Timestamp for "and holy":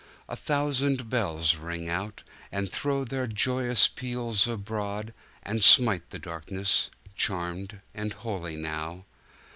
7.93-8.55